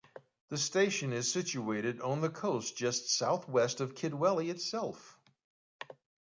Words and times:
The 0.49 0.57
station 0.57 1.13
is 1.13 1.31
situated 1.31 2.01
on 2.01 2.21
the 2.21 2.29
coast 2.31 2.75
just 2.75 3.11
southwest 3.15 3.81
of 3.81 3.93
Kidwelly 3.93 4.49
itself. 4.49 5.19